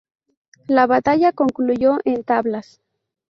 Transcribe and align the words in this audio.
La 0.65 0.87
batalla 0.87 1.31
concluyó 1.31 1.99
en 2.05 2.23
tablas. 2.23 2.81